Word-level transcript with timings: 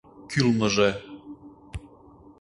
Кӱлмыжӧ... 0.31 0.89